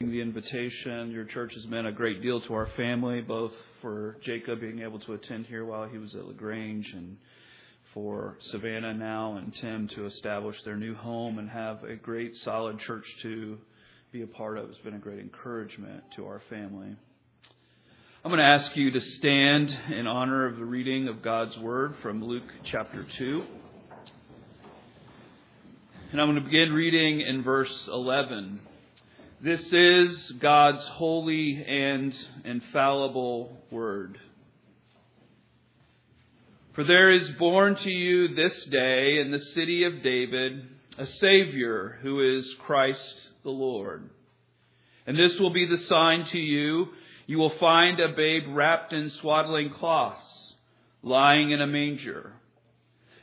[0.00, 1.10] the invitation.
[1.10, 3.50] Your church has meant a great deal to our family, both
[3.82, 7.16] for Jacob being able to attend here while he was at LaGrange and
[7.92, 12.78] for Savannah now and Tim to establish their new home and have a great solid
[12.78, 13.58] church to
[14.12, 14.70] be a part of.
[14.70, 16.94] It's been a great encouragement to our family.
[18.24, 21.96] I'm going to ask you to stand in honor of the reading of God's Word
[22.02, 23.42] from Luke chapter 2.
[26.12, 28.60] And I'm going to begin reading in verse 11.
[29.40, 32.12] This is God's holy and
[32.44, 34.18] infallible word.
[36.74, 40.64] For there is born to you this day in the city of David
[40.98, 43.14] a Savior who is Christ
[43.44, 44.10] the Lord.
[45.06, 46.88] And this will be the sign to you.
[47.28, 50.54] You will find a babe wrapped in swaddling cloths,
[51.04, 52.32] lying in a manger.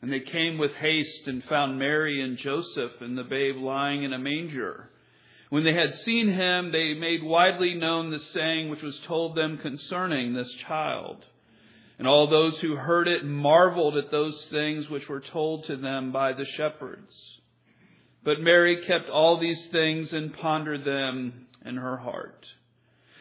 [0.00, 4.12] And they came with haste and found Mary and Joseph and the babe lying in
[4.12, 4.90] a manger.
[5.50, 9.58] When they had seen him, they made widely known the saying which was told them
[9.58, 11.24] concerning this child.
[11.98, 16.12] And all those who heard it marveled at those things which were told to them
[16.12, 17.40] by the shepherds.
[18.22, 22.46] But Mary kept all these things and pondered them in her heart.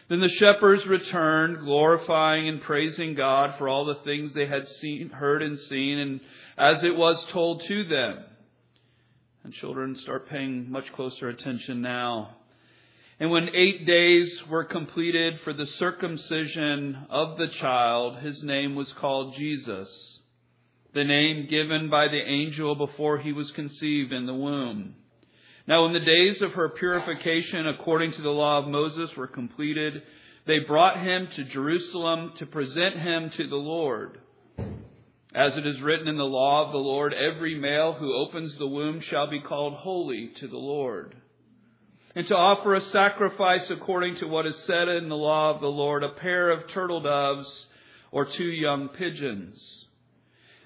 [0.09, 5.09] Then the shepherds returned, glorifying and praising God for all the things they had seen,
[5.09, 6.21] heard and seen, and
[6.57, 8.23] as it was told to them.
[9.43, 12.35] And children start paying much closer attention now.
[13.19, 18.91] And when eight days were completed for the circumcision of the child, his name was
[18.93, 19.89] called Jesus,
[20.93, 24.95] the name given by the angel before he was conceived in the womb.
[25.67, 30.01] Now, when the days of her purification according to the law of Moses were completed,
[30.45, 34.17] they brought him to Jerusalem to present him to the Lord.
[35.35, 38.67] As it is written in the law of the Lord, every male who opens the
[38.67, 41.15] womb shall be called holy to the Lord.
[42.15, 45.67] And to offer a sacrifice according to what is said in the law of the
[45.67, 47.65] Lord, a pair of turtle doves
[48.11, 49.85] or two young pigeons.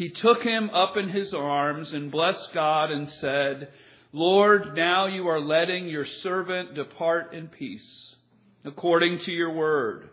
[0.00, 3.68] he took him up in his arms and blessed God and said,
[4.14, 8.16] Lord, now you are letting your servant depart in peace,
[8.64, 10.08] according to your word.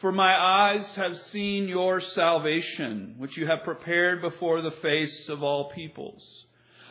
[0.00, 5.44] For my eyes have seen your salvation, which you have prepared before the face of
[5.44, 6.24] all peoples,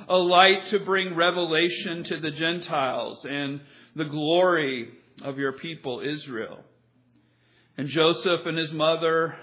[0.07, 3.59] a light to bring revelation to the Gentiles and
[3.97, 6.63] the glory of your people Israel.
[7.77, 9.35] And Joseph and his mother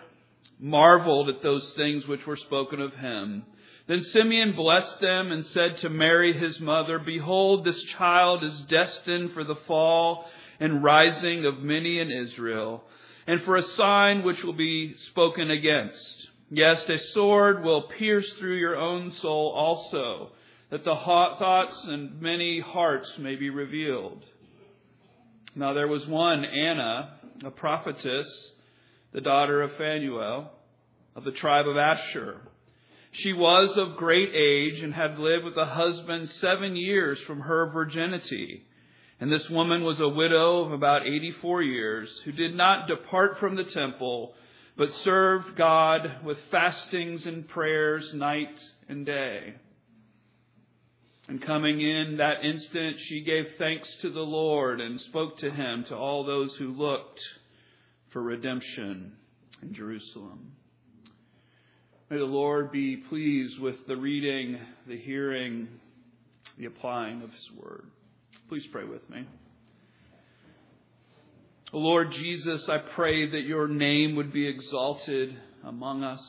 [0.61, 3.45] marveled at those things which were spoken of him.
[3.87, 9.33] Then Simeon blessed them and said to Mary his mother, Behold, this child is destined
[9.33, 10.27] for the fall
[10.61, 12.85] and rising of many in Israel
[13.27, 16.29] and for a sign which will be spoken against.
[16.51, 20.33] Yes, a sword will pierce through your own soul also,
[20.71, 24.25] that the thoughts and many hearts may be revealed.
[25.55, 28.53] Now there was one, Anna, a prophetess,
[29.13, 30.51] the daughter of Phanuel,
[31.17, 32.41] of the tribe of Asher.
[33.13, 37.67] She was of great age and had lived with a husband seven years from her
[37.67, 38.67] virginity
[39.21, 43.55] and this woman was a widow of about 84 years who did not depart from
[43.55, 44.33] the temple,
[44.79, 48.59] but served God with fastings and prayers night
[48.89, 49.57] and day.
[51.29, 55.85] And coming in that instant, she gave thanks to the Lord and spoke to him
[55.89, 57.21] to all those who looked
[58.11, 59.13] for redemption
[59.63, 60.53] in Jerusalem.
[62.11, 64.59] May the Lord be pleased with the reading,
[64.89, 65.69] the hearing,
[66.59, 67.87] the applying of his word.
[68.49, 69.25] Please pray with me.
[71.73, 76.21] O Lord Jesus, I pray that your name would be exalted among us,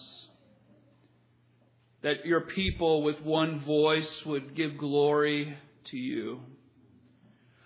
[2.03, 6.41] that your people with one voice would give glory to you.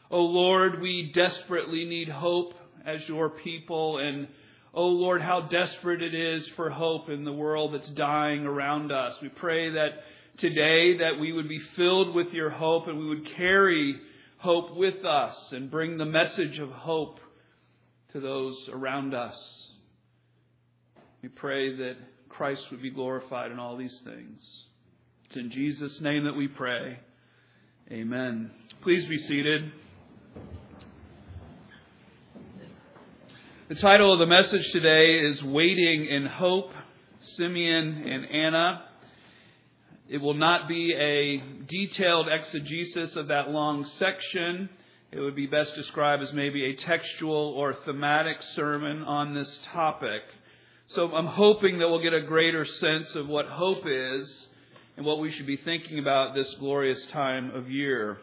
[0.10, 2.54] O Lord, we desperately need hope
[2.86, 4.28] as your people, and
[4.78, 9.16] Oh Lord, how desperate it is for hope in the world that's dying around us.
[9.22, 9.92] We pray that
[10.38, 13.96] today that we would be filled with your hope and we would carry
[14.38, 17.22] hope with us and bring the message of hope
[18.12, 19.38] to those around us.
[21.24, 21.96] We pray that
[22.28, 24.46] Christ would be glorified in all these things.
[25.28, 27.00] It's in Jesus' name that we pray.
[27.90, 28.52] Amen.
[28.82, 29.72] Please be seated.
[33.68, 36.72] The title of the message today is Waiting in Hope,
[37.20, 38.84] Simeon and Anna.
[40.08, 44.70] It will not be a detailed exegesis of that long section.
[45.12, 50.22] It would be best described as maybe a textual or thematic sermon on this topic.
[50.90, 54.48] So I'm hoping that we'll get a greater sense of what hope is
[54.96, 58.20] and what we should be thinking about this glorious time of year.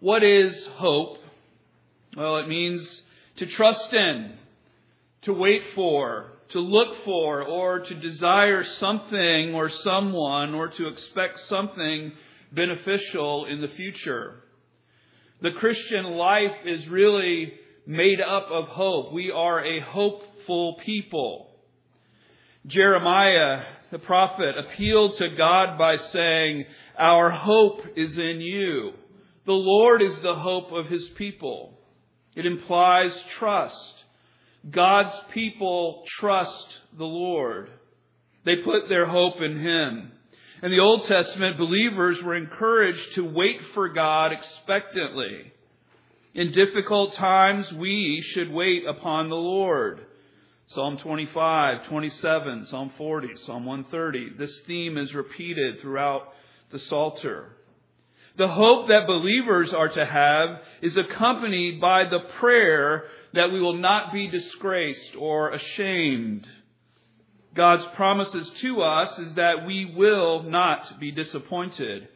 [0.00, 1.18] What is hope?
[2.16, 3.02] Well, it means
[3.36, 4.32] to trust in,
[5.22, 11.38] to wait for, to look for or to desire something or someone or to expect
[11.40, 12.12] something
[12.52, 14.42] beneficial in the future.
[15.40, 17.54] The Christian life is really
[17.86, 19.12] made up of hope.
[19.12, 21.48] We are a hopeful people.
[22.66, 26.66] Jeremiah, the prophet, appealed to God by saying,
[26.98, 28.92] Our hope is in you.
[29.46, 31.78] The Lord is the hope of his people.
[32.34, 33.94] It implies trust.
[34.70, 37.70] God's people trust the Lord.
[38.44, 40.12] They put their hope in Him.
[40.62, 45.52] In the Old Testament, believers were encouraged to wait for God expectantly.
[46.34, 50.06] In difficult times, we should wait upon the Lord.
[50.68, 54.38] Psalm 25, 27, Psalm 40, Psalm 130.
[54.38, 56.32] This theme is repeated throughout
[56.70, 57.56] the Psalter.
[58.36, 63.76] The hope that believers are to have is accompanied by the prayer that we will
[63.76, 66.46] not be disgraced or ashamed.
[67.54, 72.08] God's promises to us is that we will not be disappointed.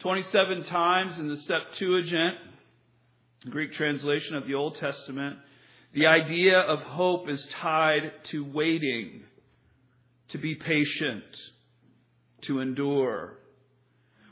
[0.00, 2.36] 27 times in the Septuagint,
[3.50, 5.38] Greek translation of the Old Testament,
[5.92, 9.22] the idea of hope is tied to waiting,
[10.28, 11.24] to be patient,
[12.42, 13.38] to endure.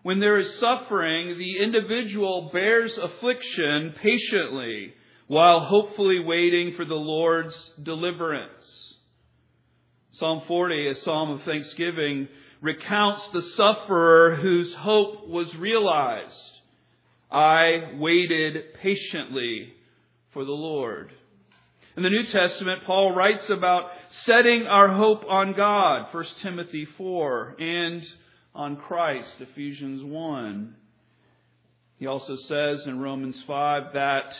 [0.04, 4.92] When there is suffering, the individual bears affliction patiently
[5.28, 8.96] while hopefully waiting for the Lord's deliverance.
[10.10, 12.28] Psalm 40, a psalm of thanksgiving,
[12.60, 16.60] recounts the sufferer whose hope was realized.
[17.32, 19.72] I waited patiently
[20.34, 21.12] for the Lord.
[21.96, 23.90] In the New Testament, Paul writes about
[24.24, 28.06] setting our hope on God, 1 Timothy 4, and
[28.54, 30.76] on Christ, Ephesians 1.
[31.98, 34.32] He also says in Romans 5 that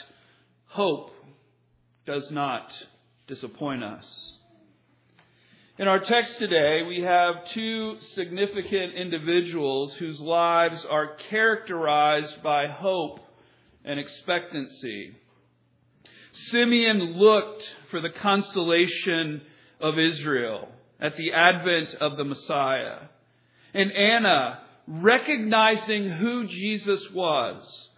[0.67, 1.11] hope
[2.07, 2.73] does not
[3.27, 4.33] disappoint us.
[5.77, 13.19] In our text today, we have two significant individuals whose lives are characterized by hope
[13.85, 15.17] and expectancy.
[16.51, 19.43] Simeon looked for the consolation
[19.81, 20.69] of Israel
[21.01, 22.99] at the advent of the Messiah.
[23.75, 27.91] And Anna, recognizing who Jesus was,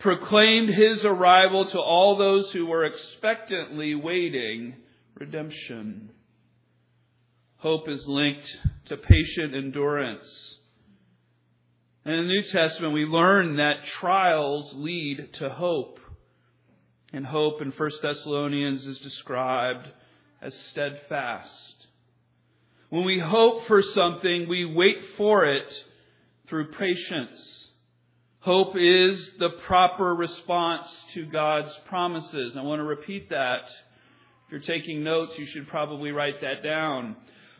[0.00, 4.74] proclaimed his arrival to all those who were expectantly waiting
[5.14, 6.10] redemption.
[7.58, 10.56] Hope is linked to patient endurance.
[12.06, 16.00] In the New Testament, we learn that trials lead to hope.
[17.12, 19.86] And hope in 1 Thessalonians is described
[20.40, 21.79] as steadfast.
[22.90, 25.72] When we hope for something, we wait for it
[26.48, 27.68] through patience.
[28.40, 32.56] Hope is the proper response to God's promises.
[32.56, 33.62] I want to repeat that.
[34.46, 37.14] If you're taking notes, you should probably write that down.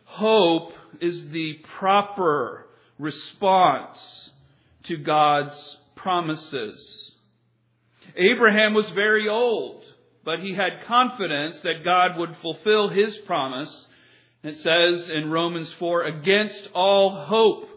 [0.05, 2.67] Hope is the proper
[2.99, 4.31] response
[4.85, 7.13] to God's promises.
[8.17, 9.85] Abraham was very old,
[10.25, 13.87] but he had confidence that God would fulfill his promise.
[14.43, 17.69] It says in Romans 4, against all hope,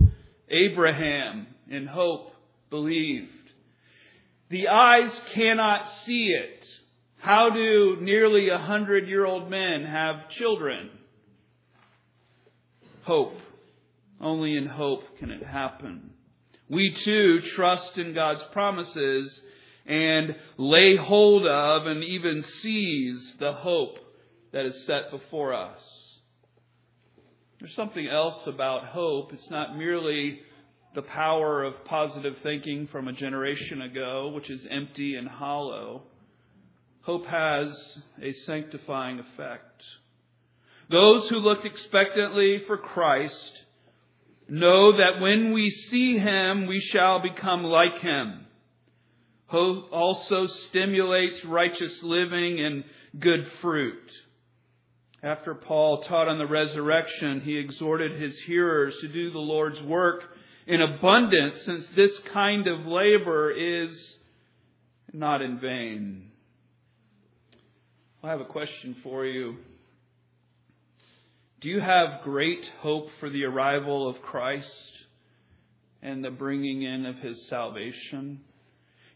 [0.50, 2.34] Abraham in hope
[2.70, 3.29] believed.
[4.50, 6.65] The eyes cannot see it.
[7.17, 10.89] How do nearly a hundred year old men have children?
[13.03, 13.38] Hope.
[14.22, 16.12] Only in hope can it happen.
[16.70, 19.41] We too trust in God's promises
[19.86, 24.00] and lay hold of and even seize the hope
[24.53, 26.02] that is set before us.
[27.63, 29.32] There's something else about hope.
[29.32, 30.41] It's not merely
[30.96, 36.01] the power of positive thinking from a generation ago, which is empty and hollow,
[37.03, 39.82] hope has a sanctifying effect.
[40.89, 43.62] those who look expectantly for Christ,
[44.50, 48.46] know that when we see him, we shall become like him.
[49.46, 52.84] Hope also stimulates righteous living and
[53.17, 54.12] good fruit.
[55.23, 60.21] After Paul taught on the resurrection, he exhorted his hearers to do the Lord's work
[60.67, 64.17] in abundance, since this kind of labor is
[65.13, 66.29] not in vain.
[68.21, 69.57] I have a question for you.
[71.61, 74.91] Do you have great hope for the arrival of Christ
[76.01, 78.41] and the bringing in of his salvation?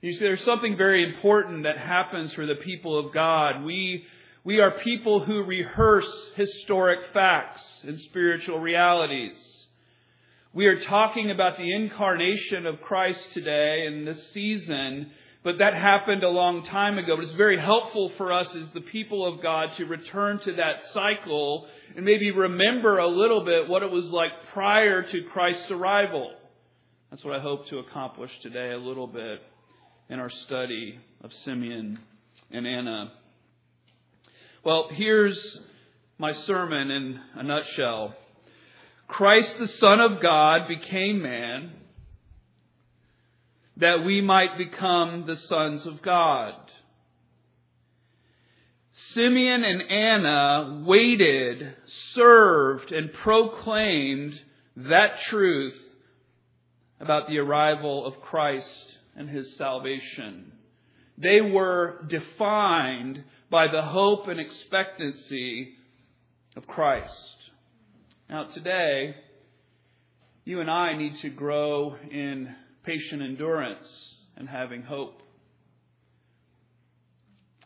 [0.02, 3.66] You see, there's something very important that happens for the people of God.
[3.66, 4.06] We,
[4.48, 9.36] we are people who rehearse historic facts and spiritual realities.
[10.54, 15.12] We are talking about the incarnation of Christ today in this season,
[15.44, 17.18] but that happened a long time ago.
[17.18, 20.82] But it's very helpful for us as the people of God to return to that
[20.94, 26.34] cycle and maybe remember a little bit what it was like prior to Christ's arrival.
[27.10, 29.42] That's what I hope to accomplish today a little bit
[30.08, 32.00] in our study of Simeon
[32.50, 33.12] and Anna.
[34.64, 35.60] Well, here's
[36.18, 38.16] my sermon in a nutshell.
[39.08, 41.74] Christ, the Son of God, became man
[43.78, 46.56] that we might become the sons of God.
[49.14, 51.76] Simeon and Anna waited,
[52.16, 54.42] served, and proclaimed
[54.76, 55.78] that truth
[57.00, 60.52] about the arrival of Christ and his salvation.
[61.16, 65.74] They were defined by the hope and expectancy
[66.56, 67.36] of Christ.
[68.30, 69.16] Now, today,
[70.44, 73.88] you and I need to grow in patient endurance
[74.36, 75.22] and having hope.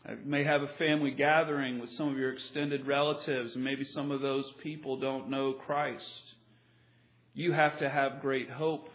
[0.08, 4.12] You may have a family gathering with some of your extended relatives, and maybe some
[4.12, 6.04] of those people don't know Christ.
[7.34, 8.90] You have to have great hope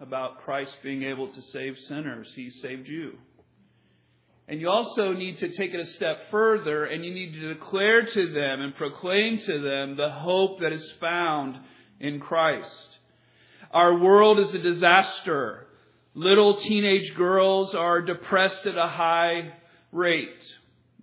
[0.00, 2.28] about Christ being able to save sinners.
[2.34, 3.18] He saved you.
[4.50, 8.04] And you also need to take it a step further and you need to declare
[8.04, 11.56] to them and proclaim to them the hope that is found
[12.00, 12.98] in Christ.
[13.70, 15.68] Our world is a disaster.
[16.14, 19.52] Little teenage girls are depressed at a high
[19.92, 20.44] rate.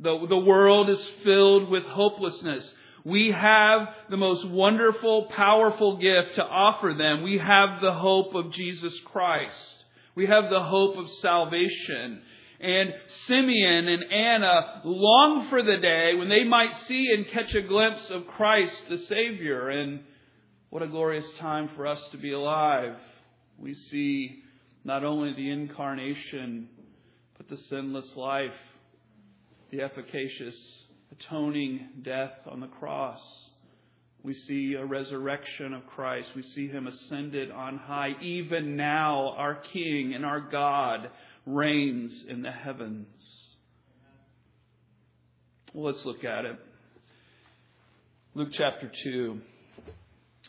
[0.02, 2.70] The, the world is filled with hopelessness.
[3.06, 7.24] We have the most wonderful, powerful gift to offer them.
[7.24, 9.56] We have the hope of Jesus Christ.
[10.16, 12.24] We have the hope of salvation.
[12.60, 12.94] And
[13.26, 18.10] Simeon and Anna long for the day when they might see and catch a glimpse
[18.10, 19.70] of Christ the Savior.
[19.70, 20.02] And
[20.70, 22.96] what a glorious time for us to be alive.
[23.60, 24.44] We see
[24.84, 26.70] not only the incarnation,
[27.38, 28.56] but the sinless life,
[29.70, 30.56] the efficacious
[31.12, 33.22] atoning death on the cross.
[34.24, 36.30] We see a resurrection of Christ.
[36.36, 38.16] We see him ascended on high.
[38.22, 41.10] Even now, our King and our God
[41.48, 43.08] reigns in the heavens.
[45.74, 46.60] Well, let's look at it.
[48.36, 49.42] Luke chapter 2.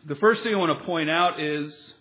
[0.06, 1.94] The first thing I want to point out is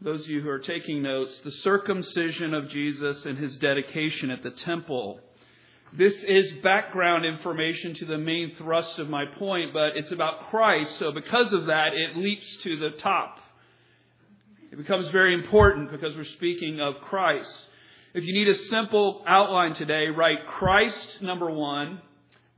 [0.00, 4.42] those of you who are taking notes the circumcision of Jesus and his dedication at
[4.42, 5.20] the temple.
[5.92, 10.98] This is background information to the main thrust of my point, but it's about Christ,
[10.98, 13.38] so because of that, it leaps to the top.
[14.70, 17.52] It becomes very important because we're speaking of Christ.
[18.14, 22.00] If you need a simple outline today, write Christ number one,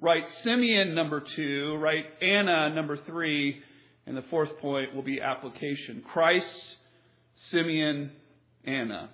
[0.00, 3.62] write Simeon number two, write Anna number three,
[4.06, 6.02] and the fourth point will be application.
[6.12, 6.46] Christ,
[7.50, 8.10] Simeon,
[8.64, 9.10] Anna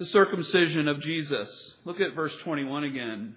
[0.00, 1.74] the circumcision of Jesus.
[1.84, 3.36] Look at verse 21 again.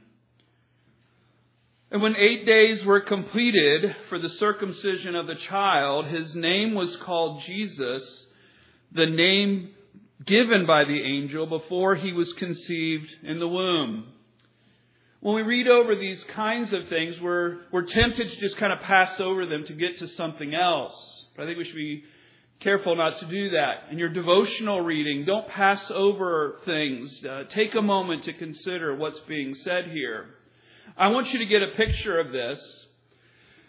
[1.92, 6.96] And when eight days were completed for the circumcision of the child, his name was
[7.04, 8.26] called Jesus,
[8.94, 9.72] the name
[10.26, 14.08] given by the angel before he was conceived in the womb.
[15.22, 18.80] When we read over these kinds of things, we're, we're tempted to just kind of
[18.82, 20.94] pass over them to get to something else.
[21.36, 22.04] But I think we should be
[22.60, 23.92] careful not to do that.
[23.92, 27.24] In your devotional reading, don't pass over things.
[27.24, 30.26] Uh, take a moment to consider what's being said here.
[30.98, 32.60] I want you to get a picture of this.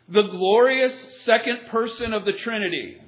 [0.08, 0.94] The glorious
[1.25, 3.00] second person of the Trinity,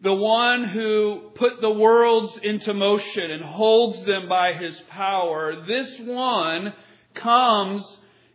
[0.00, 5.98] the one who put the worlds into motion and holds them by his power, this
[6.00, 6.72] one
[7.14, 7.84] comes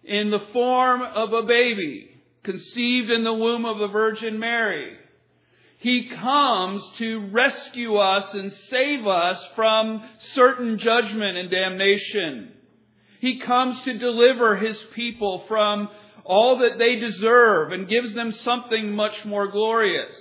[0.04, 2.10] in the form of a baby,
[2.44, 4.98] conceived in the womb of the Virgin Mary.
[5.78, 10.04] He comes to rescue us and save us from
[10.34, 12.52] certain judgment and damnation.
[13.20, 15.90] He comes to deliver His people from
[16.26, 20.16] all that they deserve and gives them something much more glorious.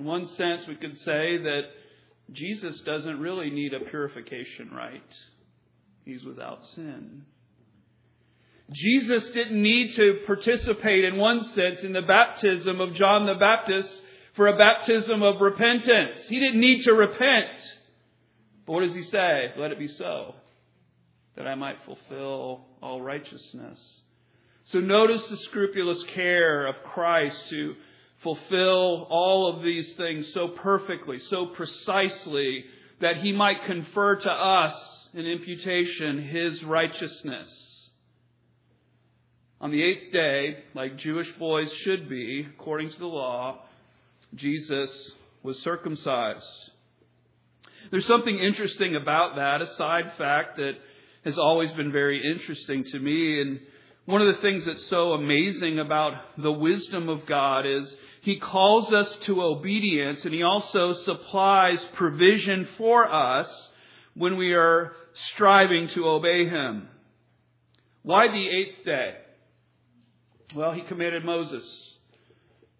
[0.00, 1.64] In one sense, we could say that
[2.32, 5.14] Jesus doesn't really need a purification rite.
[6.06, 7.26] He's without sin.
[8.72, 13.90] Jesus didn't need to participate in one sense in the baptism of John the Baptist
[14.36, 16.20] for a baptism of repentance.
[16.28, 17.58] He didn't need to repent.
[18.64, 19.52] But what does he say?
[19.58, 20.34] Let it be so,
[21.36, 23.78] that I might fulfill all righteousness.
[24.64, 27.74] So notice the scrupulous care of Christ to
[28.22, 32.64] fulfill all of these things so perfectly, so precisely,
[33.00, 37.48] that he might confer to us in imputation his righteousness.
[39.60, 43.60] On the eighth day, like Jewish boys should be, according to the law,
[44.34, 45.12] Jesus
[45.42, 46.70] was circumcised.
[47.90, 50.74] There's something interesting about that, a side fact that
[51.24, 53.40] has always been very interesting to me.
[53.40, 53.60] And
[54.06, 58.92] one of the things that's so amazing about the wisdom of God is He calls
[58.92, 63.70] us to obedience and He also supplies provision for us
[64.14, 64.92] when we are
[65.32, 66.88] striving to obey Him.
[68.02, 69.16] Why the eighth day?
[70.54, 71.64] Well, He commanded Moses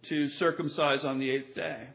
[0.09, 1.89] to circumcise on the eighth day.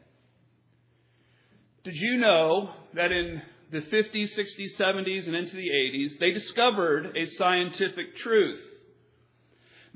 [1.84, 7.16] Did you know that in the 50s, 60s, 70s, and into the 80s, they discovered
[7.16, 8.60] a scientific truth?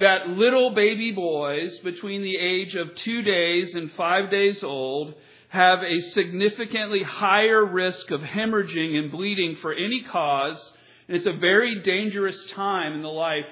[0.00, 5.14] That little baby boys between the age of two days and five days old
[5.50, 10.58] have a significantly higher risk of hemorrhaging and bleeding for any cause,
[11.06, 13.44] and it's a very dangerous time in the life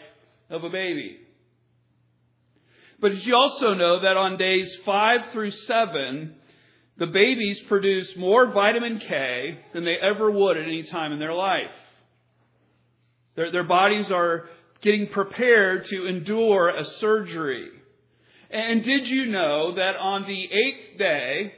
[0.49, 1.19] of a baby.
[2.99, 6.35] But did you also know that on days five through seven,
[6.97, 11.35] the babies produce more vitamin K than they ever would at any time in their
[11.35, 11.71] life?
[13.37, 14.49] Their, their bodies are
[14.81, 17.69] getting prepared to endure a surgery.
[18.51, 21.53] And did you know that on the eighth day,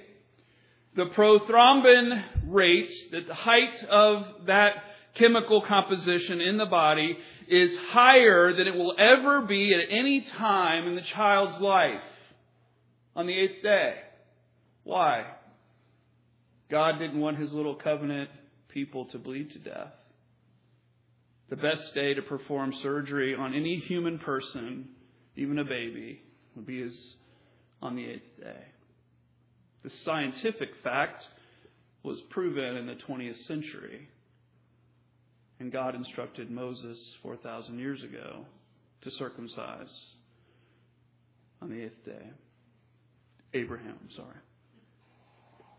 [0.96, 4.74] the prothrombin rate, the height of that
[5.14, 7.16] chemical composition in the body
[7.48, 12.00] is higher than it will ever be at any time in the child's life
[13.14, 13.96] on the eighth day.
[14.84, 15.26] Why?
[16.70, 18.30] God didn't want his little covenant
[18.68, 19.92] people to bleed to death.
[21.50, 24.88] The best day to perform surgery on any human person,
[25.36, 26.22] even a baby,
[26.54, 27.16] would be is
[27.82, 28.64] on the eighth day.
[29.82, 31.26] The scientific fact
[32.04, 34.08] was proven in the 20th century.
[35.58, 38.46] And God instructed Moses 4,000 years ago
[39.02, 39.92] to circumcise
[41.60, 42.30] on the eighth day.
[43.54, 44.36] Abraham, sorry.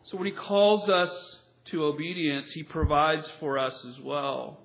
[0.04, 4.60] So when he calls us to obedience, he provides for us as well.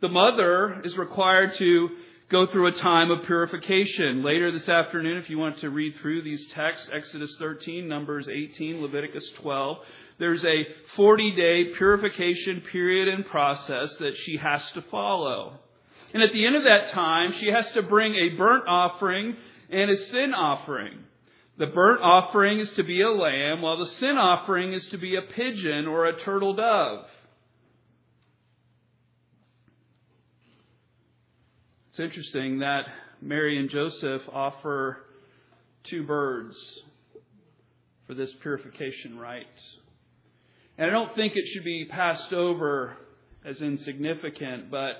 [0.00, 1.90] The mother is required to
[2.30, 4.22] go through a time of purification.
[4.22, 8.80] Later this afternoon, if you want to read through these texts, Exodus 13, Numbers 18,
[8.80, 9.76] Leviticus 12,
[10.18, 15.58] there's a 40 day purification period and process that she has to follow.
[16.14, 19.36] And at the end of that time, she has to bring a burnt offering
[19.68, 20.98] and a sin offering.
[21.58, 25.16] The burnt offering is to be a lamb, while the sin offering is to be
[25.16, 27.04] a pigeon or a turtle dove.
[32.00, 32.86] It's interesting that
[33.20, 35.04] Mary and Joseph offer
[35.84, 36.56] two birds
[38.06, 39.44] for this purification rite.
[40.78, 42.96] And I don't think it should be passed over
[43.44, 44.92] as insignificant, but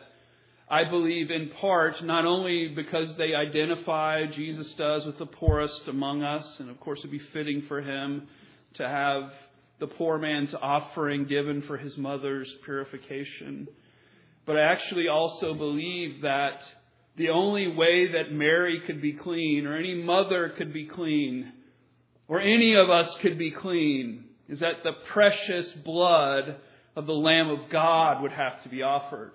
[0.68, 6.22] I believe in part not only because they identify, Jesus does, with the poorest among
[6.22, 8.28] us, and of course it would be fitting for him
[8.74, 9.32] to have
[9.78, 13.68] the poor man's offering given for his mother's purification,
[14.44, 16.60] but I actually also believe that
[17.16, 21.52] the only way that Mary could be clean, or any mother could be clean,
[22.28, 26.56] or any of us could be clean, is that the precious blood
[26.96, 29.32] of the Lamb of God would have to be offered.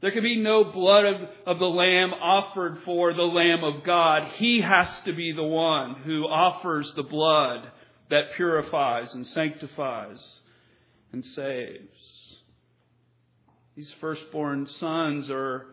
[0.00, 4.28] There can be no blood of, of the Lamb offered for the Lamb of God.
[4.36, 7.70] He has to be the one who offers the blood
[8.10, 10.40] that purifies and sanctifies
[11.12, 12.36] and saves.
[13.76, 15.66] These firstborn sons are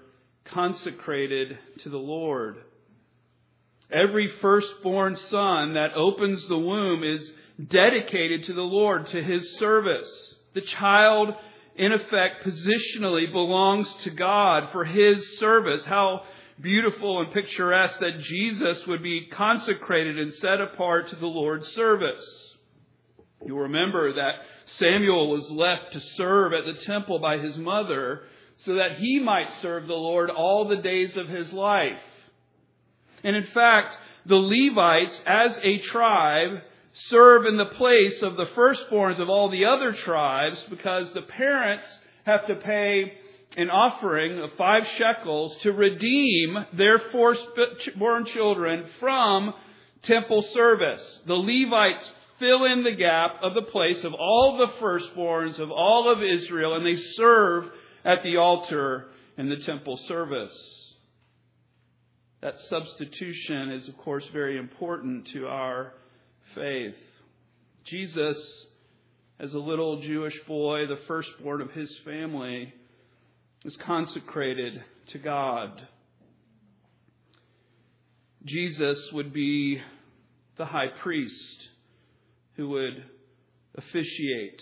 [0.45, 2.57] consecrated to the Lord.
[3.91, 7.31] Every firstborn son that opens the womb is
[7.69, 10.09] dedicated to the Lord, to His service.
[10.53, 11.33] The child,
[11.75, 15.83] in effect, positionally belongs to God for His service.
[15.83, 16.23] How
[16.61, 22.25] beautiful and picturesque that Jesus would be consecrated and set apart to the Lord's service.
[23.45, 24.35] You'll remember that
[24.77, 28.21] Samuel was left to serve at the temple by his mother
[28.65, 31.99] so that he might serve the Lord all the days of his life.
[33.23, 33.95] And in fact,
[34.25, 36.61] the Levites, as a tribe,
[37.09, 41.85] serve in the place of the firstborns of all the other tribes because the parents
[42.25, 43.13] have to pay
[43.57, 49.53] an offering of five shekels to redeem their firstborn children from
[50.03, 51.19] temple service.
[51.25, 56.09] The Levites fill in the gap of the place of all the firstborns of all
[56.09, 57.65] of Israel, and they serve
[58.03, 60.55] at the altar in the temple service.
[62.41, 65.93] That substitution is, of course, very important to our
[66.55, 66.95] faith.
[67.85, 68.37] Jesus,
[69.39, 72.73] as a little Jewish boy, the firstborn of his family,
[73.63, 75.87] is consecrated to God.
[78.43, 79.79] Jesus would be
[80.57, 81.69] the high priest
[82.55, 83.03] who would
[83.75, 84.61] officiate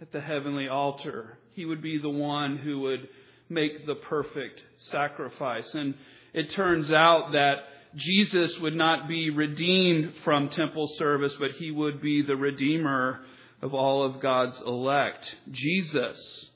[0.00, 1.38] at the heavenly altar.
[1.54, 3.08] He would be the one who would
[3.48, 5.74] make the perfect sacrifice.
[5.74, 5.94] And
[6.32, 7.58] it turns out that
[7.96, 13.20] Jesus would not be redeemed from temple service, but he would be the redeemer
[13.62, 15.24] of all of God's elect.
[15.50, 16.50] Jesus,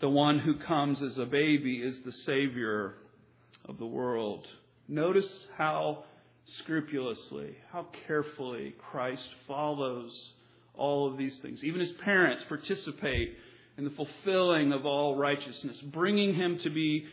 [0.00, 2.94] the one who comes as a baby, is the Savior
[3.64, 4.46] of the world.
[4.88, 5.28] Notice
[5.58, 6.04] how
[6.58, 10.12] scrupulously, how carefully Christ follows
[10.74, 11.64] all of these things.
[11.64, 13.36] Even his parents participate
[13.78, 17.06] in the fulfilling of all righteousness, bringing him to be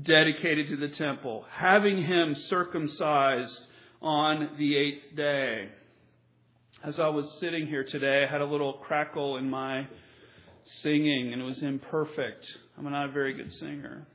[0.00, 3.60] dedicated to the temple, having him circumcised
[4.00, 5.68] on the eighth day.
[6.82, 9.86] As I was sitting here today, I had a little crackle in my
[10.82, 12.46] singing, and it was imperfect.
[12.76, 14.06] I'm not a very good singer.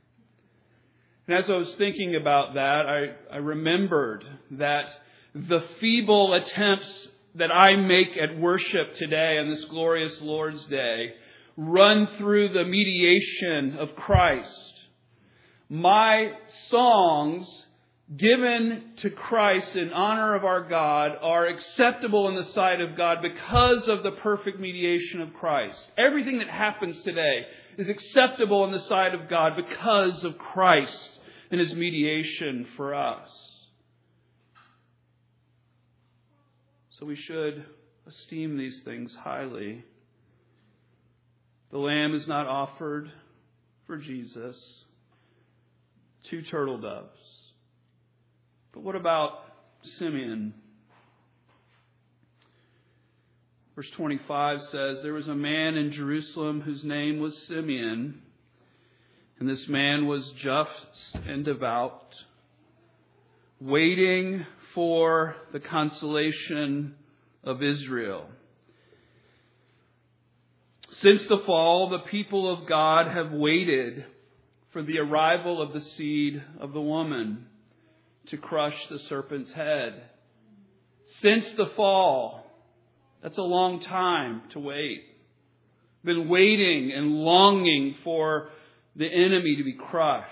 [1.26, 4.86] And as I was thinking about that, I, I remembered that
[5.34, 11.14] the feeble attempts that I make at worship today on this glorious Lord's Day
[11.62, 14.70] run through the mediation of Christ
[15.70, 16.32] my
[16.68, 17.48] songs
[18.16, 23.22] given to Christ in honor of our God are acceptable in the sight of God
[23.22, 25.78] because of the perfect mediation of Christ.
[25.96, 27.46] Everything that happens today
[27.78, 31.10] is acceptable in the sight of God because of Christ
[31.52, 33.30] and his mediation for us.
[36.98, 37.64] So we should
[38.08, 39.84] esteem these things highly.
[41.70, 43.10] The lamb is not offered
[43.86, 44.56] for Jesus
[46.28, 47.08] two turtle doves.
[48.72, 49.40] But what about
[49.98, 50.54] Simeon?
[53.74, 58.20] Verse 25 says, There was a man in Jerusalem whose name was Simeon,
[59.38, 62.14] and this man was just and devout,
[63.60, 66.94] waiting for the consolation
[67.42, 68.26] of Israel.
[71.02, 74.04] Since the fall, the people of God have waited
[74.70, 77.46] for the arrival of the seed of the woman
[78.26, 80.02] to crush the serpent's head.
[81.22, 82.46] Since the fall,
[83.22, 85.04] that's a long time to wait.
[86.04, 88.50] Been waiting and longing for
[88.94, 90.28] the enemy to be crushed.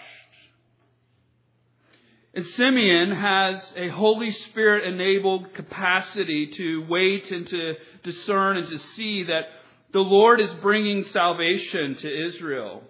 [2.34, 8.78] And Simeon has a Holy Spirit enabled capacity to wait and to discern and to
[8.96, 9.46] see that
[9.92, 12.82] the Lord is bringing salvation to Israel.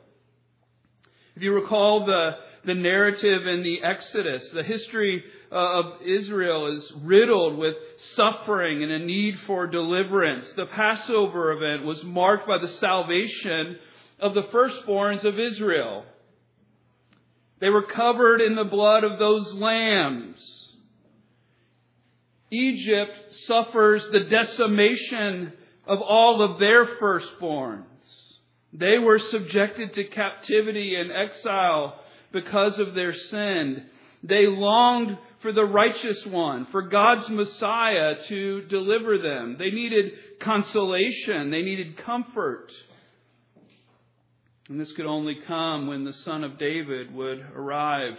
[1.36, 2.32] If you recall the,
[2.64, 7.76] the narrative in the Exodus, the history uh, of Israel is riddled with
[8.14, 10.46] suffering and a need for deliverance.
[10.56, 13.78] The Passover event was marked by the salvation
[14.18, 16.04] of the firstborns of Israel.
[17.60, 20.38] They were covered in the blood of those lambs.
[22.50, 23.12] Egypt
[23.46, 25.52] suffers the decimation
[25.88, 27.84] of all of their firstborns.
[28.72, 31.98] They were subjected to captivity and exile
[32.30, 33.86] because of their sin.
[34.22, 39.56] They longed for the righteous one, for God's Messiah to deliver them.
[39.58, 41.50] They needed consolation.
[41.50, 42.70] They needed comfort.
[44.68, 48.18] And this could only come when the Son of David would arrive.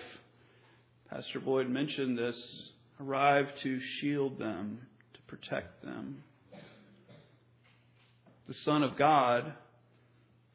[1.12, 4.80] Pastor Boyd mentioned this arrive to shield them,
[5.14, 6.24] to protect them.
[8.50, 9.54] The Son of God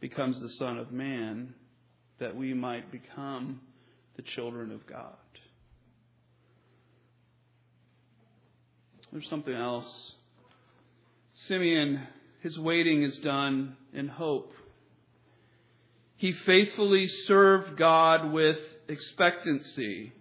[0.00, 1.54] becomes the Son of Man
[2.18, 3.60] that we might become
[4.16, 5.14] the children of God.
[9.12, 10.14] There's something else.
[11.34, 12.00] Simeon,
[12.40, 14.52] his waiting is done in hope.
[16.16, 20.12] He faithfully served God with expectancy.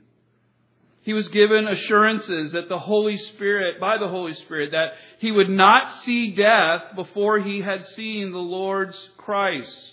[1.04, 5.50] He was given assurances that the Holy Spirit, by the Holy Spirit, that he would
[5.50, 9.92] not see death before he had seen the Lord's Christ.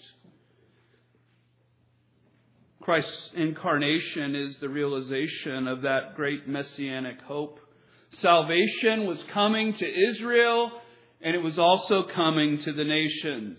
[2.81, 7.59] Christ's incarnation is the realization of that great messianic hope.
[8.13, 10.73] Salvation was coming to Israel,
[11.21, 13.59] and it was also coming to the nations.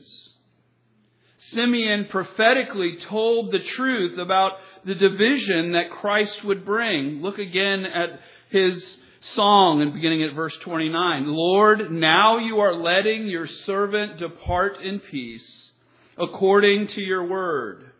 [1.49, 4.53] Simeon prophetically told the truth about
[4.85, 7.21] the division that Christ would bring.
[7.21, 8.97] Look again at his
[9.35, 11.27] song and beginning at verse 29.
[11.27, 15.71] Lord, now you are letting your servant depart in peace
[16.17, 17.91] according to your word.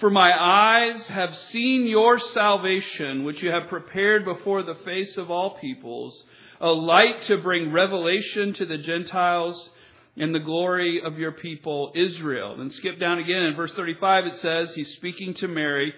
[0.00, 5.30] For my eyes have seen your salvation, which you have prepared before the face of
[5.30, 6.24] all peoples,
[6.60, 9.70] a light to bring revelation to the Gentiles
[10.16, 12.56] and the glory of your people Israel.
[12.56, 15.94] Then skip down again in verse 35 it says, He's speaking to Mary,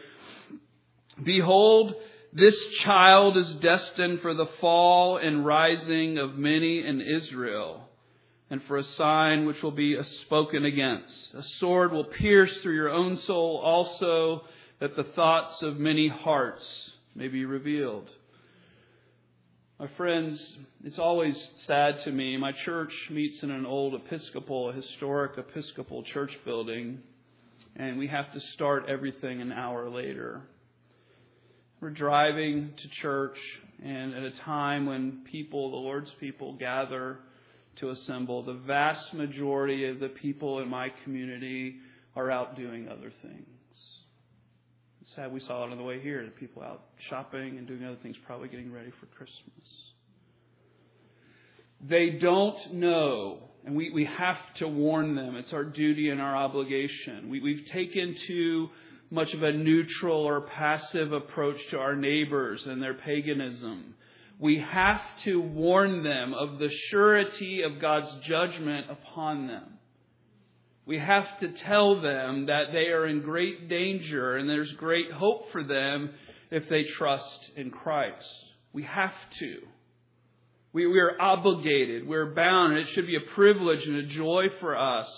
[1.22, 1.94] Behold,
[2.32, 7.88] this child is destined for the fall and rising of many in Israel,
[8.50, 11.34] and for a sign which will be spoken against.
[11.34, 14.42] A sword will pierce through your own soul also,
[14.80, 18.10] that the thoughts of many hearts may be revealed.
[19.80, 22.36] My friends, it's always sad to me.
[22.36, 27.00] My church meets in an old Episcopal, historic Episcopal church building,
[27.74, 30.42] and we have to start everything an hour later.
[31.80, 33.36] We're driving to church,
[33.82, 37.18] and at a time when people, the Lord's people, gather
[37.80, 41.78] to assemble, the vast majority of the people in my community
[42.14, 43.53] are out doing other things.
[45.14, 46.24] Sad we saw it on the way here.
[46.24, 49.92] The people out shopping and doing other things, probably getting ready for Christmas.
[51.80, 55.36] They don't know, and we, we have to warn them.
[55.36, 57.28] It's our duty and our obligation.
[57.28, 58.70] We, we've taken too
[59.10, 63.94] much of a neutral or passive approach to our neighbors and their paganism.
[64.40, 69.78] We have to warn them of the surety of God's judgment upon them.
[70.86, 75.50] We have to tell them that they are in great danger and there's great hope
[75.50, 76.10] for them
[76.50, 78.26] if they trust in Christ.
[78.72, 79.58] We have to.
[80.72, 82.06] We, we are obligated.
[82.06, 82.76] We're bound.
[82.76, 85.08] And it should be a privilege and a joy for us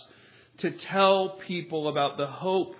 [0.58, 2.76] to tell people about the hope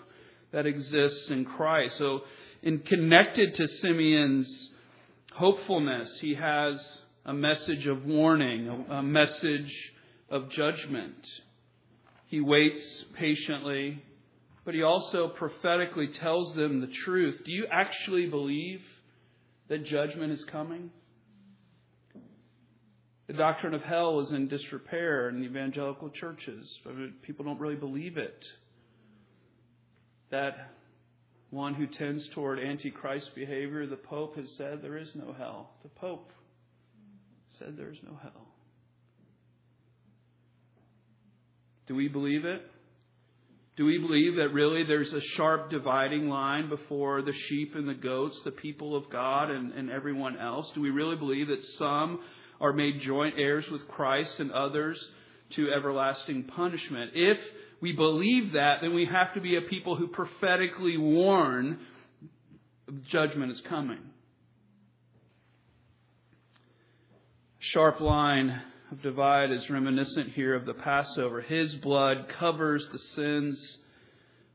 [0.53, 1.97] that exists in Christ.
[1.99, 2.21] So,
[2.63, 4.71] in connected to Simeon's
[5.33, 6.83] hopefulness, he has
[7.25, 9.93] a message of warning, a message
[10.31, 11.27] of judgment.
[12.27, 14.03] He waits patiently,
[14.65, 17.43] but he also prophetically tells them the truth.
[17.45, 18.81] Do you actually believe
[19.69, 20.91] that judgment is coming?
[23.27, 26.79] The doctrine of hell is in disrepair in evangelical churches.
[27.23, 28.45] People don't really believe it
[30.31, 30.73] that
[31.51, 35.71] one who tends toward antichrist behavior, the Pope has said there is no hell.
[35.83, 36.33] The Pope
[37.59, 38.49] said there is no hell.
[41.87, 42.63] Do we believe it?
[43.77, 47.95] Do we believe that really there's a sharp dividing line before the sheep and the
[47.95, 50.71] goats, the people of God, and, and everyone else?
[50.75, 52.21] Do we really believe that some
[52.59, 54.99] are made joint heirs with Christ and others
[55.57, 57.11] to everlasting punishment?
[57.15, 57.37] If
[57.83, 61.79] we believe that, then we have to be a people who prophetically warn
[63.11, 64.01] judgment is coming.
[67.59, 71.41] Sharp line of divide is reminiscent here of the Passover.
[71.41, 73.79] His blood covers the sins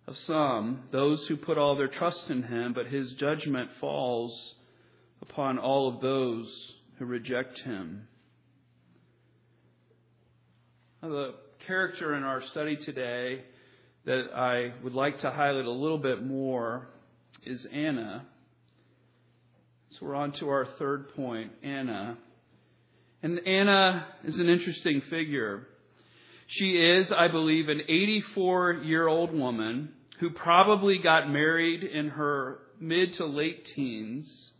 [0.07, 4.55] of some, those who put all their trust in him, but his judgment falls
[5.21, 6.47] upon all of those
[6.97, 8.07] who reject him.
[11.01, 11.33] The
[11.67, 13.43] character in our study today
[14.05, 16.87] that I would like to highlight a little bit more
[17.43, 18.25] is Anna.
[19.91, 22.17] So we're on to our third point, Anna.
[23.23, 25.67] And Anna is an interesting figure.
[26.47, 32.59] She is, I believe, an 84 year old woman who probably got married in her
[32.79, 34.51] mid to late teens.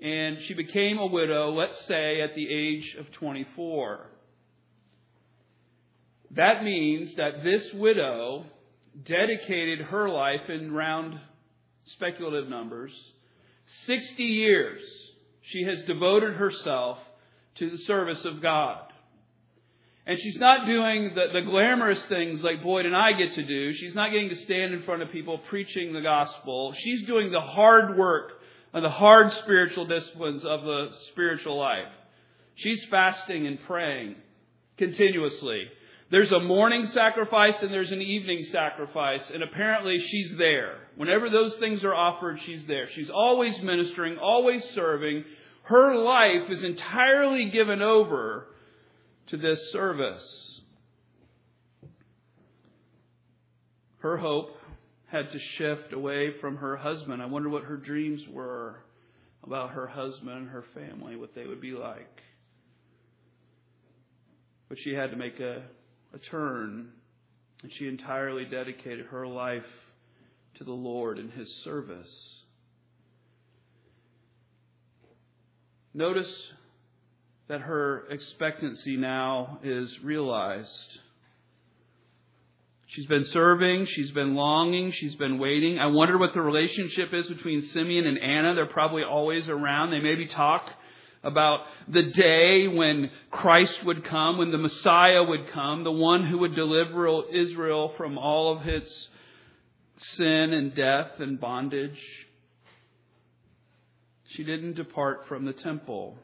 [0.00, 4.06] And she became a widow, let's say, at the age of 24.
[6.32, 8.44] That means that this widow
[9.04, 11.18] dedicated her life in round
[11.86, 12.92] speculative numbers
[13.86, 14.82] 60 years
[15.42, 16.98] she has devoted herself
[17.58, 18.80] to the service of God.
[20.06, 23.74] And she's not doing the, the glamorous things like Boyd and I get to do.
[23.74, 26.72] She's not getting to stand in front of people preaching the gospel.
[26.78, 28.32] She's doing the hard work
[28.72, 31.92] and the hard spiritual disciplines of the spiritual life.
[32.54, 34.16] She's fasting and praying
[34.78, 35.66] continuously.
[36.10, 40.78] There's a morning sacrifice and there's an evening sacrifice, and apparently she's there.
[40.96, 42.88] Whenever those things are offered, she's there.
[42.94, 45.24] She's always ministering, always serving.
[45.68, 48.46] Her life is entirely given over
[49.26, 50.62] to this service.
[53.98, 54.56] Her hope
[55.08, 57.20] had to shift away from her husband.
[57.20, 58.82] I wonder what her dreams were
[59.44, 62.22] about her husband and her family, what they would be like.
[64.70, 65.64] But she had to make a,
[66.14, 66.92] a turn,
[67.62, 69.68] and she entirely dedicated her life
[70.54, 72.37] to the Lord and His service.
[75.94, 76.30] Notice
[77.48, 80.98] that her expectancy now is realized.
[82.88, 85.78] She's been serving, she's been longing, she's been waiting.
[85.78, 88.54] I wonder what the relationship is between Simeon and Anna.
[88.54, 89.90] They're probably always around.
[89.90, 90.70] They maybe talk
[91.22, 96.38] about the day when Christ would come, when the Messiah would come, the one who
[96.38, 99.08] would deliver Israel from all of its
[100.16, 101.98] sin and death and bondage.
[104.36, 106.18] She didn't depart from the temple,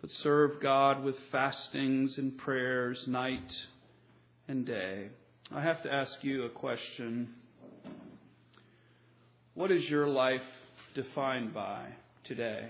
[0.00, 3.52] but served God with fastings and prayers night
[4.48, 5.08] and day.
[5.54, 7.28] I have to ask you a question.
[9.54, 10.40] What is your life
[10.94, 11.86] defined by
[12.24, 12.68] today?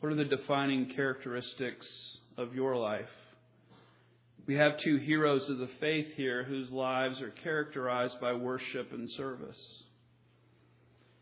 [0.00, 1.86] What are the defining characteristics
[2.36, 3.06] of your life?
[4.46, 9.10] We have two heroes of the faith here whose lives are characterized by worship and
[9.10, 9.82] service.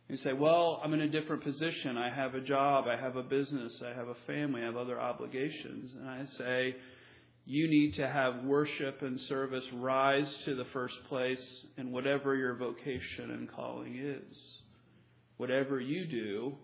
[0.09, 1.97] You say, Well, I'm in a different position.
[1.97, 5.01] I have a job, I have a business, I have a family, I have other
[5.01, 5.93] obligations.
[5.99, 6.77] And I say,
[7.49, 12.57] you need to have worship and service rise to the first place in whatever your
[12.57, 14.37] vocation and calling is.
[15.37, 16.57] Whatever you do,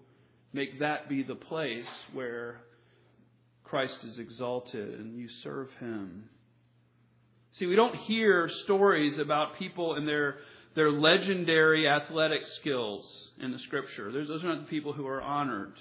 [0.53, 2.63] make that be the place where
[3.63, 6.25] Christ is exalted and you serve Him.
[7.53, 10.39] See, we don't hear stories about people and their,
[10.75, 14.11] their legendary athletic skills in the Scripture.
[14.11, 15.75] Those are not the people who are honored.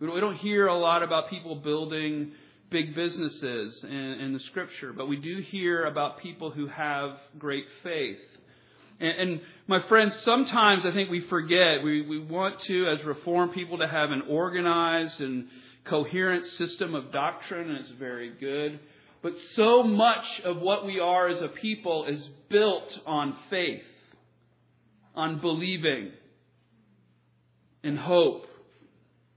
[0.00, 2.32] We don't, hear a lot about people building
[2.70, 8.18] big businesses in, the scripture, but we do hear about people who have great faith.
[8.98, 11.84] And, and, my friends, sometimes I think we forget.
[11.84, 15.46] We, we want to, as Reformed people, to have an organized and
[15.84, 18.80] coherent system of doctrine, and it's very good.
[19.22, 23.84] But so much of what we are as a people is built on faith,
[25.14, 26.12] on believing,
[27.82, 28.46] and hope.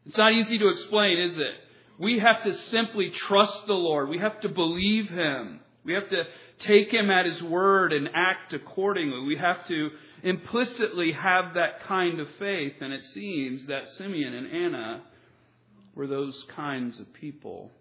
[0.06, 1.54] It's not easy to explain, is it?
[1.98, 4.10] We have to simply trust the Lord.
[4.10, 5.62] We have to believe Him.
[5.84, 6.26] We have to
[6.60, 9.22] take Him at His word and act accordingly.
[9.22, 9.92] We have to
[10.24, 12.74] implicitly have that kind of faith.
[12.82, 15.04] And it seems that Simeon and Anna
[15.96, 17.72] were those kinds of people.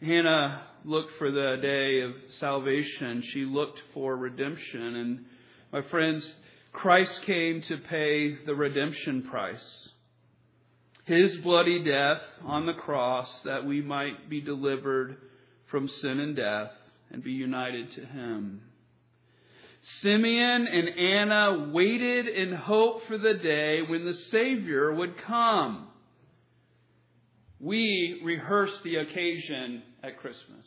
[0.00, 3.22] Hannah looked for the day of salvation.
[3.32, 4.96] She looked for redemption.
[4.96, 5.24] And
[5.70, 6.26] my friends,
[6.72, 9.88] Christ came to pay the redemption price.
[11.04, 15.18] His bloody death on the cross that we might be delivered
[15.66, 16.70] from sin and death
[17.10, 18.62] and be united to Him.
[20.00, 25.88] Simeon and Anna waited in hope for the day when the Savior would come.
[27.60, 30.66] We rehearse the occasion at Christmas.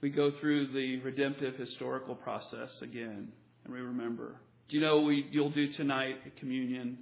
[0.00, 3.32] We go through the redemptive historical process again
[3.64, 4.36] and we remember.
[4.68, 6.98] Do you know what you'll do tonight at communion?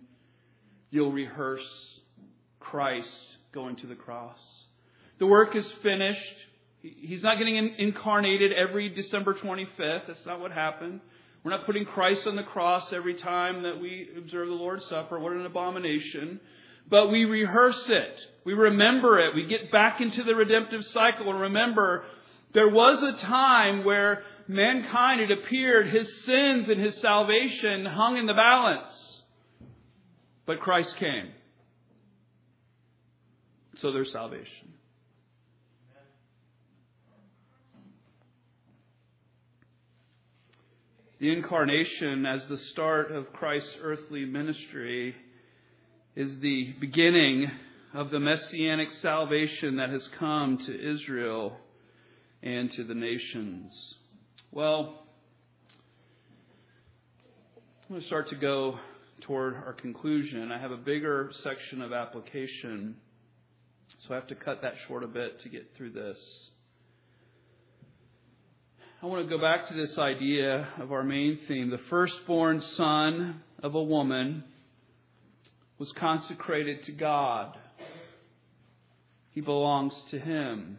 [0.91, 1.67] You'll rehearse
[2.59, 3.09] Christ
[3.53, 4.39] going to the cross.
[5.19, 6.21] The work is finished.
[6.83, 10.07] He's not getting incarnated every December 25th.
[10.07, 11.01] That's not what happened.
[11.45, 15.19] We're not putting Christ on the cross every time that we observe the Lord's Supper.
[15.19, 16.41] What an abomination.
[16.89, 18.21] But we rehearse it.
[18.45, 19.35] We remember it.
[19.35, 22.05] We get back into the redemptive cycle and remember
[22.53, 28.27] there was a time where mankind, it appeared, his sins and his salvation hung in
[28.27, 29.23] the balance.
[30.47, 31.33] But Christ came.
[33.79, 34.73] So there's salvation.
[41.19, 45.17] The incarnation, as the start of Christ's earthly ministry,
[46.17, 47.51] is the beginning
[47.93, 51.55] of the messianic salvation that has come to Israel
[52.43, 53.95] and to the nations.
[54.51, 55.05] Well,
[57.83, 58.79] I'm going to start to go
[59.21, 60.51] toward our conclusion.
[60.51, 62.97] I have a bigger section of application,
[63.99, 66.19] so I have to cut that short a bit to get through this.
[69.03, 71.69] I want to go back to this idea of our main theme.
[71.69, 74.45] The firstborn son of a woman
[75.79, 77.57] was consecrated to God.
[79.31, 80.79] He belongs to Him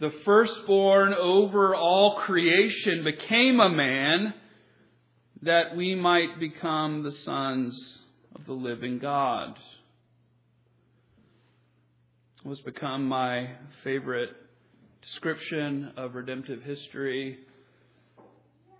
[0.00, 4.32] the firstborn over all creation, became a man
[5.42, 7.98] that we might become the sons
[8.34, 9.58] of the living God.
[12.44, 13.50] was become my
[13.84, 14.30] favorite
[15.02, 17.38] description of redemptive history.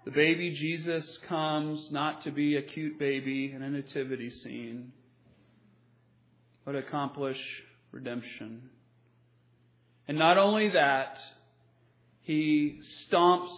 [0.04, 4.92] The baby Jesus comes not to be a cute baby in a nativity scene,
[6.64, 7.38] but accomplish
[7.92, 8.70] redemption.
[10.06, 11.18] And not only that,
[12.22, 12.80] he
[13.10, 13.50] stomps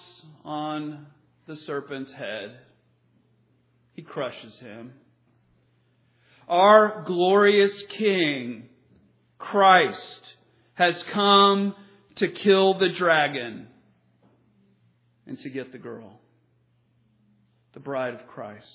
[0.45, 1.07] on
[1.47, 2.59] the serpent's head.
[3.93, 4.93] He crushes him.
[6.49, 8.69] Our glorious King,
[9.39, 10.35] Christ,
[10.75, 11.75] has come
[12.17, 13.69] to kill the dragon
[15.27, 16.20] and to get the girl,
[17.75, 18.67] the bride of Christ.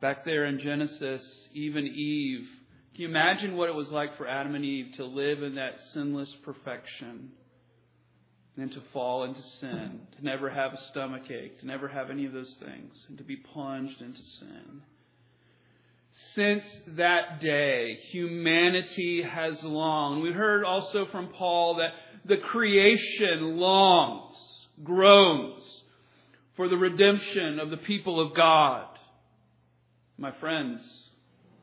[0.00, 2.48] Back there in Genesis, even Eve,
[2.94, 5.74] can you imagine what it was like for Adam and Eve to live in that
[5.92, 7.30] sinless perfection?
[8.56, 12.26] and to fall into sin, to never have a stomach ache, to never have any
[12.26, 14.82] of those things, and to be plunged into sin.
[16.34, 20.22] Since that day, humanity has longed.
[20.22, 21.92] We heard also from Paul that
[22.24, 24.36] the creation longs,
[24.82, 25.62] groans
[26.60, 28.84] for the redemption of the people of God.
[30.18, 30.86] My friends,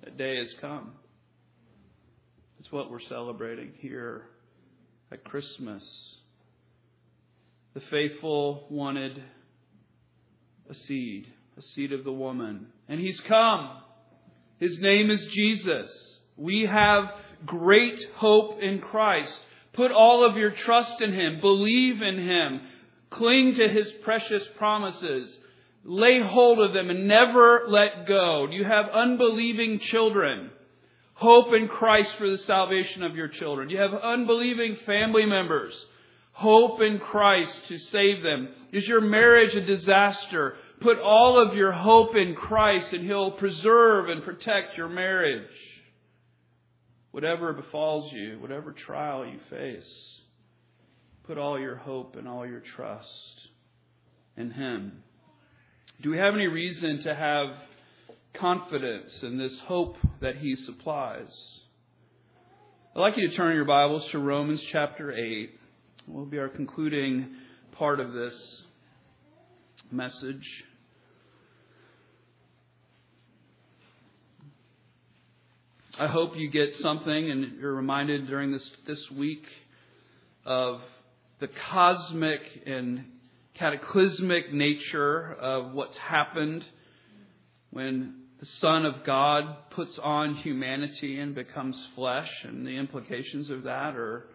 [0.04, 0.94] that day has come.
[2.58, 4.24] It's what we're celebrating here
[5.12, 5.84] at Christmas.
[7.76, 9.22] The faithful wanted
[10.68, 11.28] a seed,
[11.60, 12.66] a seed of the woman.
[12.90, 13.70] And he's come.
[14.58, 15.92] His name is Jesus.
[16.38, 17.12] We have
[17.46, 19.38] great hope in Christ.
[19.74, 21.40] Put all of your trust in him.
[21.40, 22.62] Believe in him.
[23.10, 25.38] Cling to his precious promises.
[25.84, 28.48] Lay hold of them and never let go.
[28.48, 30.52] Do you have unbelieving children?
[31.14, 33.70] Hope in Christ for the salvation of your children.
[33.70, 35.74] You have unbelieving family members?
[36.34, 38.50] Hope in Christ to save them.
[38.72, 40.56] Is your marriage a disaster?
[40.82, 45.50] Put all of your hope in Christ and He'll preserve and protect your marriage.
[47.10, 50.22] Whatever befalls you, whatever trial you face,
[51.28, 53.50] put all your hope and all your trust
[54.38, 55.04] in Him.
[56.02, 57.50] Do we have any reason to have
[58.34, 61.30] confidence in this hope that He supplies?
[62.96, 65.52] I'd like you to turn your Bibles to Romans chapter 8
[66.08, 67.28] will be our concluding
[67.74, 68.64] part of this
[69.92, 70.48] message.
[76.00, 79.46] I hope you get something and you're reminded during this, this week
[80.46, 80.80] of
[81.40, 83.06] the cosmic and
[83.54, 86.64] cataclysmic nature of what's happened
[87.72, 93.64] when the Son of God puts on humanity and becomes flesh, and the implications of
[93.64, 94.28] that are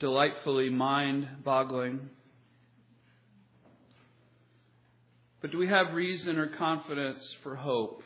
[0.00, 2.10] delightfully mind boggling.
[5.40, 8.02] But do we have reason or confidence for hope?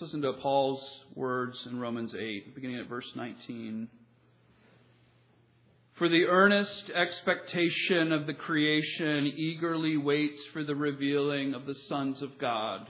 [0.00, 0.82] Let's listen to Paul's
[1.14, 3.86] words in Romans 8, beginning at verse 19.
[5.98, 12.22] For the earnest expectation of the creation eagerly waits for the revealing of the sons
[12.22, 12.88] of God.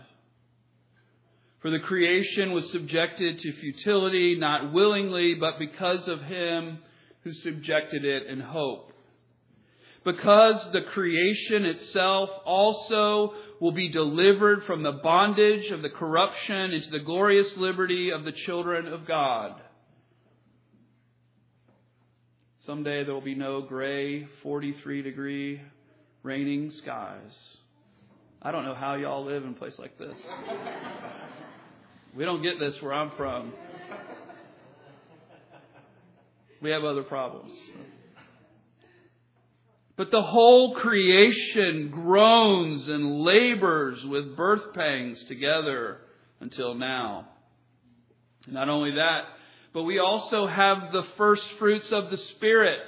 [1.62, 6.78] For the creation was subjected to futility, not willingly, but because of him
[7.24, 8.92] who subjected it in hope.
[10.04, 16.90] Because the creation itself also will be delivered from the bondage of the corruption into
[16.90, 19.60] the glorious liberty of the children of God.
[22.66, 25.60] Someday there will be no gray, 43 degree,
[26.22, 27.32] raining skies.
[28.42, 30.16] I don't know how y'all live in a place like this.
[32.16, 33.52] We don't get this where I'm from.
[36.62, 37.52] We have other problems.
[40.00, 45.98] But the whole creation groans and labors with birth pangs together
[46.40, 47.28] until now.
[48.46, 49.24] Not only that,
[49.74, 52.80] but we also have the first fruits of the Spirit.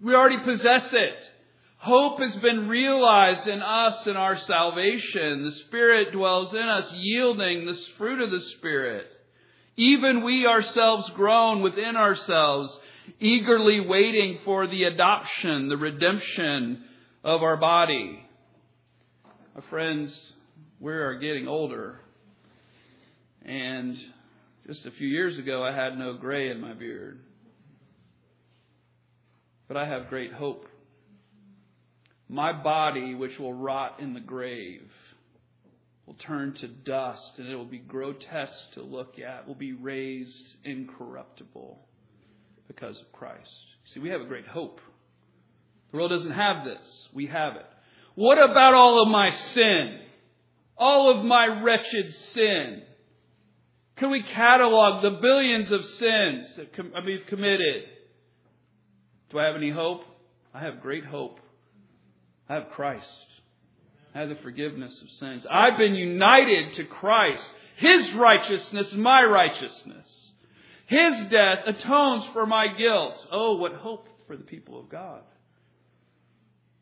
[0.00, 1.30] We already possess it.
[1.76, 5.44] Hope has been realized in us in our salvation.
[5.44, 9.08] The Spirit dwells in us, yielding this fruit of the Spirit.
[9.76, 12.80] Even we ourselves groan within ourselves,
[13.18, 16.84] eagerly waiting for the adoption, the redemption
[17.24, 18.24] of our body.
[19.54, 20.32] My friends,
[20.78, 22.00] we are getting older.
[23.42, 23.96] And
[24.66, 27.20] just a few years ago, I had no gray in my beard.
[29.66, 30.66] But I have great hope
[32.30, 34.88] my body, which will rot in the grave,
[36.06, 40.44] will turn to dust and it will be grotesque to look at, will be raised
[40.64, 41.84] incorruptible
[42.70, 43.50] because of Christ.
[43.86, 44.80] See, we have a great hope.
[45.90, 47.08] The world doesn't have this.
[47.12, 47.66] We have it.
[48.14, 49.98] What about all of my sin?
[50.78, 52.82] All of my wretched sin?
[53.96, 57.86] Can we catalog the billions of sins that uh, we've committed?
[59.30, 60.04] Do I have any hope?
[60.54, 61.40] I have great hope.
[62.48, 63.06] I have Christ.
[64.14, 65.44] I have the forgiveness of sins.
[65.50, 67.42] I've been united to Christ.
[67.76, 70.29] His righteousness, my righteousness.
[70.90, 73.14] His death atones for my guilt.
[73.30, 75.20] Oh, what hope for the people of God.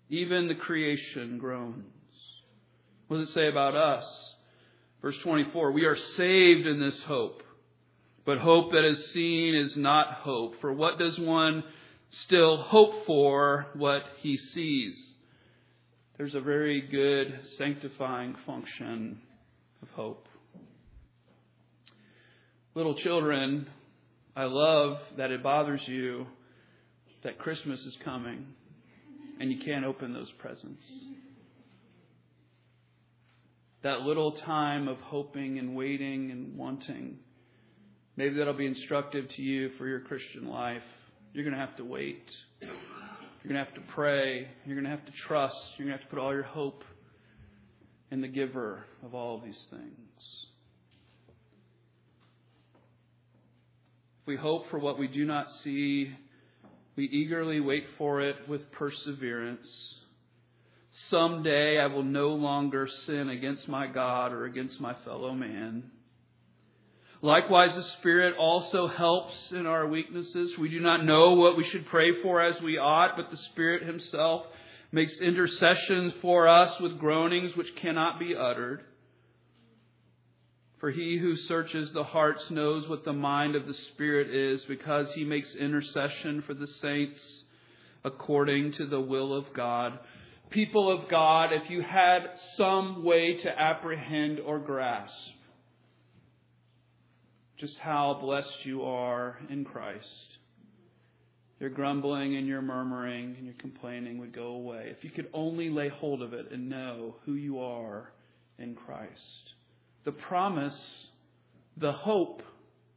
[0.09, 1.85] Even the creation groans.
[3.09, 4.35] What does it say about us?
[5.03, 7.43] Verse 24, we are saved in this hope.
[8.25, 10.59] But hope that is seen is not hope.
[10.63, 11.63] For what does one
[12.09, 14.99] still hope for what he sees?
[16.17, 19.21] There's a very good sanctifying function
[19.83, 20.29] of hope.
[22.75, 23.67] Little children,
[24.39, 26.25] I love that it bothers you
[27.25, 28.47] that Christmas is coming
[29.41, 30.85] and you can't open those presents
[33.83, 37.19] that little time of hoping and waiting and wanting.
[38.17, 40.83] Maybe that'll be instructive to you for your Christian life.
[41.33, 42.25] You're going to have to wait.
[42.61, 42.71] You're
[43.53, 44.47] going to have to pray.
[44.65, 45.57] You're going to have to trust.
[45.77, 46.85] You're going to have to put all your hope
[48.13, 50.48] in the giver of all of these things.
[54.29, 56.15] We hope for what we do not see,
[56.97, 59.67] we eagerly wait for it with perseverance.
[61.09, 65.85] Someday I will no longer sin against my God or against my fellow man.
[67.23, 70.59] Likewise, the Spirit also helps in our weaknesses.
[70.59, 73.85] We do not know what we should pray for as we ought, but the Spirit
[73.85, 74.43] Himself
[74.93, 78.83] makes intercessions for us with groanings which cannot be uttered.
[80.81, 85.11] For he who searches the hearts knows what the mind of the Spirit is, because
[85.13, 87.45] he makes intercession for the saints
[88.05, 89.99] according to the will of God
[90.51, 95.15] people of God, if you had some way to apprehend or grasp
[97.57, 100.39] just how blessed you are in Christ,
[101.59, 104.95] your grumbling and your murmuring and your complaining would go away.
[104.97, 108.13] If you could only lay hold of it and know who you are
[108.61, 109.55] in Christ.
[110.09, 111.09] The promise,
[111.77, 112.43] the hope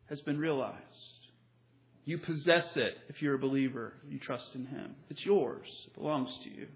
[0.06, 0.78] has been realized.
[2.06, 3.92] You possess it if you're a believer.
[4.08, 4.96] You trust in Him.
[5.10, 5.68] It's yours.
[5.88, 6.68] It belongs to you.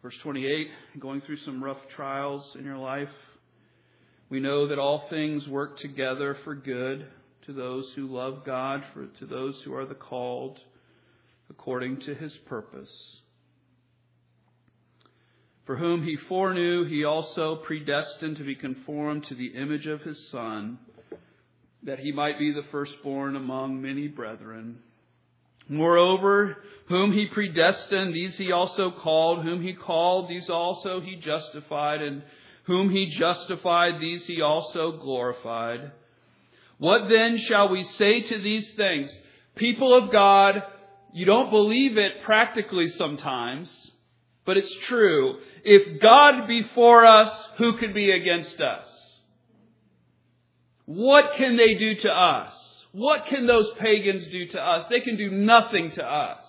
[0.00, 0.68] Verse 28,
[1.00, 3.08] going through some rough trials in your life,
[4.28, 7.04] we know that all things work together for good
[7.46, 10.60] to those who love God, for, to those who are the called
[11.50, 13.22] according to his purpose.
[15.66, 20.28] For whom he foreknew, he also predestined to be conformed to the image of his
[20.30, 20.78] Son,
[21.82, 24.78] that he might be the firstborn among many brethren.
[25.68, 26.58] Moreover,
[26.88, 29.44] whom he predestined, these he also called.
[29.44, 32.00] Whom he called, these also he justified.
[32.00, 32.22] And
[32.64, 35.90] whom he justified, these he also glorified.
[36.78, 39.10] What then shall we say to these things?
[39.56, 40.62] People of God,
[41.12, 43.92] you don't believe it practically sometimes,
[44.44, 45.38] but it's true.
[45.68, 48.86] If God be for us, who could be against us?
[50.84, 52.84] What can they do to us?
[52.92, 54.86] What can those pagans do to us?
[54.88, 56.44] They can do nothing to us.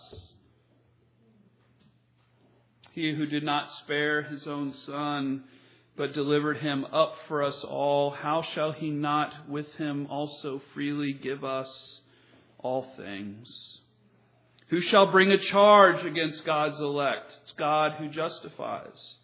[2.92, 5.46] He who did not spare his own son,
[5.96, 11.14] but delivered him up for us all, how shall he not with him also freely
[11.14, 12.02] give us
[12.60, 13.80] all things?
[14.70, 17.32] Who shall bring a charge against God's elect?
[17.44, 19.16] It's God who justifies.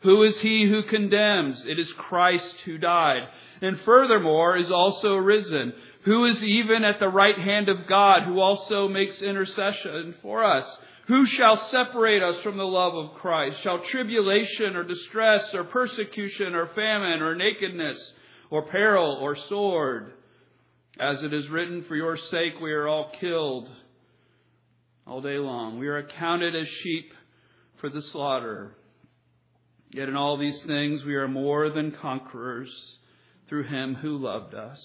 [0.00, 1.64] Who is he who condemns?
[1.66, 3.28] It is Christ who died,
[3.60, 5.72] and furthermore is also risen
[6.02, 10.66] who is even at the right hand of God, who also makes intercession for us.
[11.08, 13.60] Who shall separate us from the love of Christ?
[13.62, 18.12] Shall tribulation or distress or persecution or famine or nakedness
[18.50, 20.12] or peril or sword?
[21.00, 23.70] As it is written, for your sake we are all killed
[25.08, 25.78] all day long.
[25.78, 27.12] We are accounted as sheep
[27.80, 28.76] for the slaughter.
[29.90, 32.70] Yet in all these things we are more than conquerors
[33.48, 34.78] through him who loved us.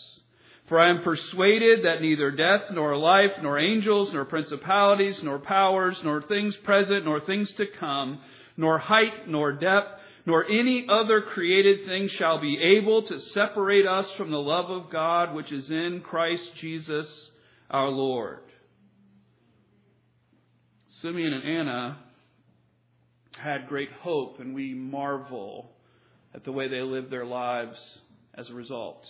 [0.70, 5.98] For I am persuaded that neither death, nor life, nor angels, nor principalities, nor powers,
[6.06, 8.22] nor things present, nor things to come,
[8.56, 14.08] nor height, nor depth, nor any other created thing shall be able to separate us
[14.16, 17.08] from the love of God which is in Christ Jesus
[17.70, 18.40] our Lord.
[21.04, 21.98] Simeon and Anna
[23.38, 25.70] had great hope, and we marvel
[26.34, 27.78] at the way they lived their lives
[28.34, 29.06] as a result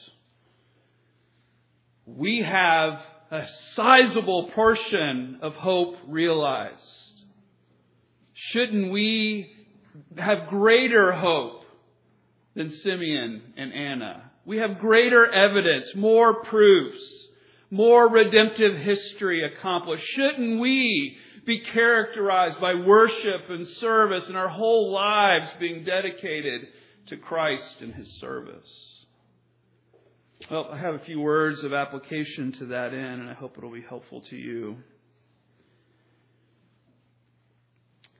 [2.05, 2.99] we have
[3.31, 7.23] a sizable portion of hope realized.
[8.33, 9.51] Shouldn't we
[10.17, 11.63] have greater hope
[12.55, 14.31] than Simeon and Anna.
[14.45, 17.01] We have greater evidence, more proofs,
[17.71, 20.05] more redemptive history accomplished.
[20.05, 26.67] Shouldn't we be characterized by worship and service and our whole lives being dedicated
[27.07, 28.67] to Christ and His service?
[30.49, 33.71] Well, I have a few words of application to that end, and I hope it'll
[33.71, 34.77] be helpful to you.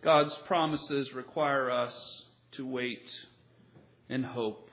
[0.02, 1.94] God's promises require us
[2.54, 3.10] to wait
[4.10, 4.70] and hope.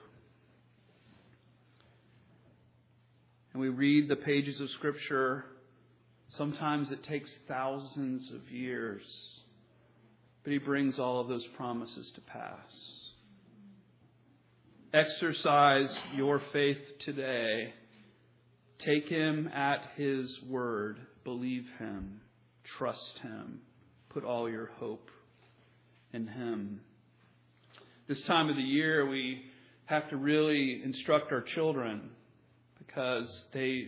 [3.53, 5.45] And we read the pages of Scripture.
[6.37, 9.03] Sometimes it takes thousands of years,
[10.43, 13.01] but He brings all of those promises to pass.
[14.93, 17.73] Exercise your faith today.
[18.79, 20.99] Take Him at His word.
[21.25, 22.21] Believe Him.
[22.77, 23.59] Trust Him.
[24.09, 25.09] Put all your hope
[26.13, 26.79] in Him.
[28.07, 29.43] This time of the year, we
[29.85, 32.09] have to really instruct our children
[32.79, 33.87] because they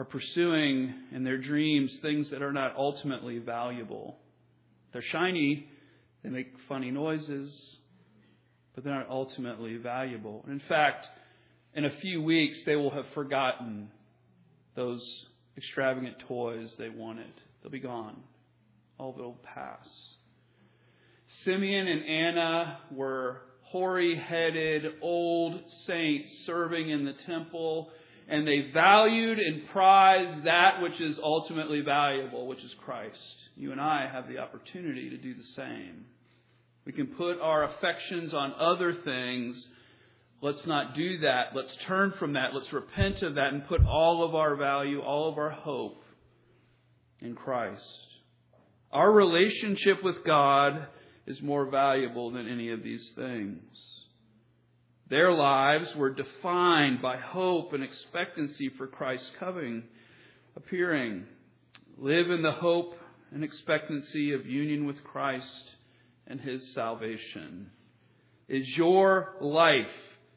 [0.00, 4.16] are pursuing in their dreams things that are not ultimately valuable.
[4.94, 5.68] They're shiny,
[6.22, 7.76] they make funny noises,
[8.74, 10.40] but they're not ultimately valuable.
[10.44, 11.06] And in fact,
[11.74, 13.90] in a few weeks, they will have forgotten
[14.74, 15.26] those
[15.58, 17.34] extravagant toys they wanted.
[17.62, 18.22] They'll be gone.
[18.96, 19.86] All will pass.
[21.44, 27.90] Simeon and Anna were hoary headed old saints serving in the temple,
[28.30, 33.18] and they valued and prized that which is ultimately valuable, which is Christ.
[33.56, 36.04] You and I have the opportunity to do the same.
[36.86, 39.66] We can put our affections on other things.
[40.40, 41.56] Let's not do that.
[41.56, 42.54] Let's turn from that.
[42.54, 46.02] Let's repent of that and put all of our value, all of our hope
[47.20, 47.82] in Christ.
[48.92, 50.86] Our relationship with God
[51.26, 53.60] is more valuable than any of these things.
[55.10, 59.82] Their lives were defined by hope and expectancy for Christ's coming,
[60.54, 61.24] appearing.
[61.98, 62.94] Live in the hope
[63.32, 65.72] and expectancy of union with Christ
[66.28, 67.72] and his salvation.
[68.48, 69.90] Is your life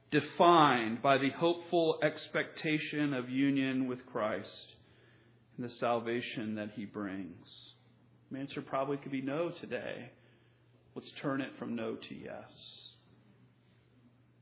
[0.10, 4.74] defined by the hopeful expectation of union with Christ
[5.56, 7.48] and the salvation that he brings?
[8.32, 10.10] The answer probably could be no today.
[10.96, 12.93] Let's turn it from no to yes.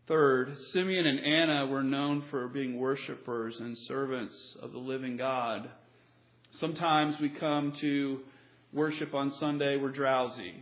[0.08, 5.70] Third, Simeon and Anna were known for being worshipers and servants of the living God.
[6.60, 8.20] Sometimes we come to
[8.74, 10.56] worship on Sunday, we're drowsy.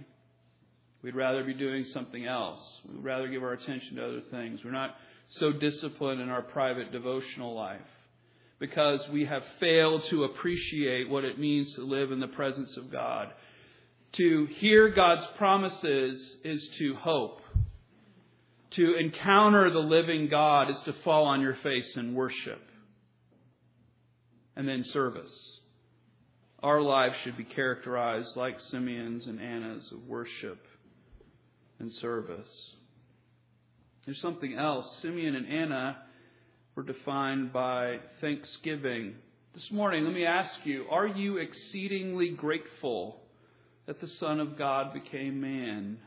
[1.02, 2.60] We'd rather be doing something else.
[2.88, 4.60] We'd rather give our attention to other things.
[4.64, 4.96] We're not
[5.30, 7.80] so disciplined in our private devotional life
[8.60, 12.92] because we have failed to appreciate what it means to live in the presence of
[12.92, 13.32] God.
[14.14, 17.39] To hear God's promises is to hope.
[18.72, 22.62] To encounter the living God is to fall on your face and worship.
[24.56, 25.60] And then service.
[26.62, 30.60] Our lives should be characterized like Simeon's and Anna's of worship
[31.80, 32.74] and service.
[34.06, 34.86] There's something else.
[35.02, 35.98] Simeon and Anna
[36.76, 39.16] were defined by thanksgiving.
[39.54, 43.22] This morning, let me ask you are you exceedingly grateful
[43.86, 45.98] that the Son of God became man,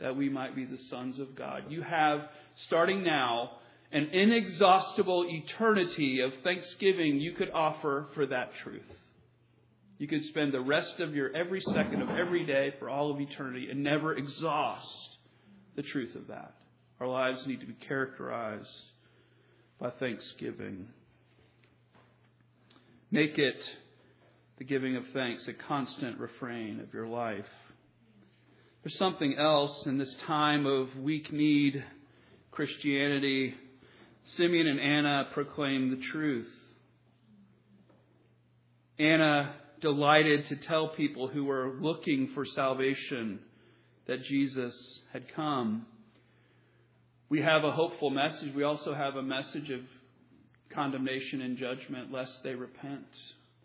[0.00, 1.64] that we might be the sons of God.
[1.68, 2.20] You have,
[2.66, 3.50] starting now,
[3.92, 8.82] an inexhaustible eternity of thanksgiving you could offer for that truth.
[9.98, 13.20] You could spend the rest of your every second of every day for all of
[13.20, 14.88] eternity and never exhaust
[15.76, 16.54] the truth of that.
[17.00, 18.68] Our lives need to be characterized
[19.78, 20.86] by thanksgiving.
[23.10, 23.60] Make it
[24.58, 27.44] the giving of thanks a constant refrain of your life.
[28.82, 31.84] There's something else in this time of weak kneed
[32.50, 33.54] Christianity.
[34.36, 36.48] Simeon and Anna proclaim the truth.
[38.98, 43.40] Anna delighted to tell people who were looking for salvation
[44.06, 44.74] that Jesus
[45.12, 45.84] had come.
[47.28, 48.54] We have a hopeful message.
[48.54, 49.80] We also have a message of
[50.72, 53.04] condemnation and judgment lest they repent.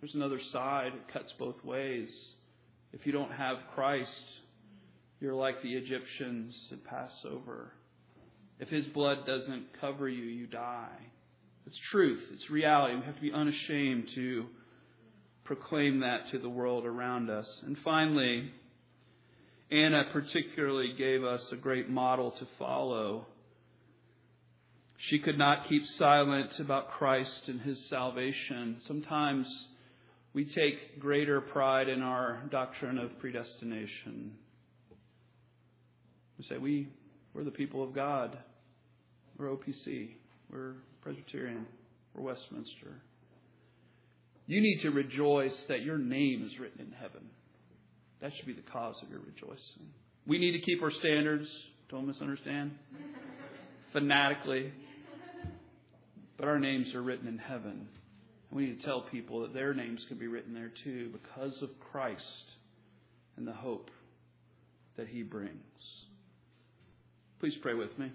[0.02, 0.92] There's another side.
[0.94, 2.10] It cuts both ways.
[2.92, 4.12] If you don't have Christ,
[5.20, 7.72] you're like the Egyptians at Passover.
[8.60, 10.98] If his blood doesn't cover you, you die.
[11.66, 12.22] It's truth.
[12.34, 12.96] It's reality.
[12.96, 14.46] We have to be unashamed to
[15.44, 17.48] proclaim that to the world around us.
[17.66, 18.52] And finally,
[19.72, 23.26] Anna particularly gave us a great model to follow.
[24.98, 28.78] She could not keep silent about Christ and his salvation.
[28.88, 29.48] Sometimes
[30.34, 34.34] we take greater pride in our doctrine of predestination.
[36.38, 36.88] We say, we,
[37.34, 38.38] we're the people of God.
[39.38, 40.10] We're OPC.
[40.52, 41.66] We're Presbyterian.
[42.14, 43.02] We're Westminster.
[44.48, 47.22] You need to rejoice that your name is written in heaven.
[48.22, 49.88] That should be the cause of your rejoicing.
[50.28, 51.48] We need to keep our standards.
[51.90, 52.72] Don't misunderstand.
[53.92, 54.72] Fanatically.
[56.38, 57.88] But our names are written in heaven.
[58.50, 61.62] And we need to tell people that their names can be written there too because
[61.62, 62.24] of Christ
[63.38, 63.90] and the hope
[64.98, 65.52] that he brings.
[67.40, 68.12] Please pray with me.